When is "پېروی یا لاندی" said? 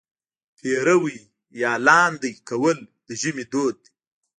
0.57-2.33